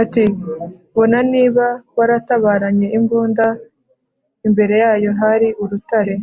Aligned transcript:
Ati: 0.00 0.24
Bona 0.94 1.18
niba 1.32 1.66
waratabaranye 1.96 2.86
imbunda, 2.98 3.46
imbere 4.46 4.74
yayo 4.82 5.10
hali 5.20 5.48
urutare! 5.62 6.14